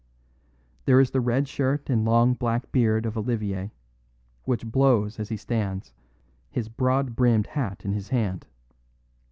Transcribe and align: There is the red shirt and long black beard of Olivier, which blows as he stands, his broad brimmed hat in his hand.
There 0.85 0.99
is 0.99 1.11
the 1.11 1.21
red 1.21 1.47
shirt 1.47 1.87
and 1.87 2.03
long 2.03 2.33
black 2.33 2.71
beard 2.71 3.05
of 3.05 3.15
Olivier, 3.19 3.69
which 4.45 4.65
blows 4.65 5.19
as 5.19 5.29
he 5.29 5.37
stands, 5.37 5.93
his 6.49 6.69
broad 6.69 7.15
brimmed 7.15 7.45
hat 7.45 7.85
in 7.85 7.93
his 7.93 8.09
hand. 8.09 8.47